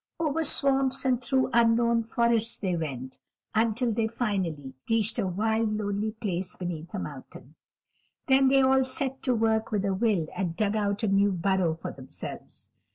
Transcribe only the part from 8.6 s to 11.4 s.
all set to work with a will and dug out a new